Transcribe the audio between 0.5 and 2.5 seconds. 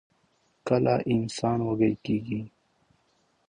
کله انسان وږۍ کيږي؟